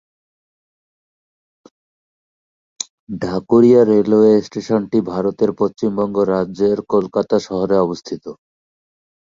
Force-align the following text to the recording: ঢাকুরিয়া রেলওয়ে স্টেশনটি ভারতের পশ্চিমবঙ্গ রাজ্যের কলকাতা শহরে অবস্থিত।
ঢাকুরিয়া 3.21 3.81
রেলওয়ে 3.85 4.33
স্টেশনটি 4.47 4.99
ভারতের 5.11 5.51
পশ্চিমবঙ্গ 5.59 6.15
রাজ্যের 6.33 6.77
কলকাতা 6.93 7.37
শহরে 7.47 7.75
অবস্থিত। 7.77 8.23